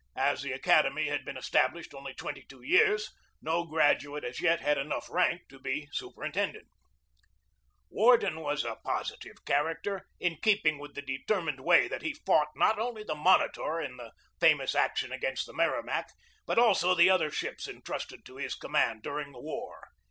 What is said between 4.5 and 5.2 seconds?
had enough